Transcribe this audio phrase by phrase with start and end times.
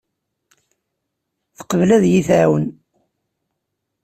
[1.57, 2.65] Teqbel ad iyi-tɛawen.